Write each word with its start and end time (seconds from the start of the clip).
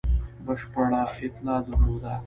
بشپړه 0.45 1.01
اطلاع 1.23 1.59
درلوده. 1.65 2.13